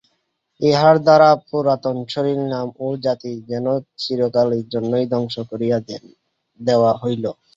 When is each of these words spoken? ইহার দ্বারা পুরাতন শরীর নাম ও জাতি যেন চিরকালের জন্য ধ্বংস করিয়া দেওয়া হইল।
ইহার 0.61 0.95
দ্বারা 1.05 1.29
পুরাতন 1.47 1.97
শরীর 2.13 2.39
নাম 2.53 2.67
ও 2.79 2.97
জাতি 3.03 3.31
যেন 3.49 3.65
চিরকালের 3.97 4.63
জন্য 4.73 4.91
ধ্বংস 5.11 5.35
করিয়া 5.51 5.77
দেওয়া 6.59 6.91
হইল। 7.01 7.25